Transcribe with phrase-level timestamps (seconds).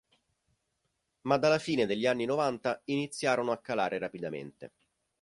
[1.27, 4.73] Ma dalla fine degli anni novanta iniziarono a calare rapidamente.